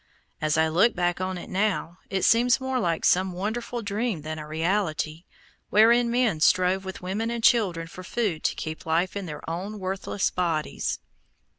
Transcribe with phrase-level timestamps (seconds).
[0.41, 4.39] As I look back on it now, it seems more like some wonderful dream than
[4.39, 5.25] a reality,
[5.69, 9.77] wherein men strove with women and children for food to keep life in their own
[9.77, 10.97] worthless bodies.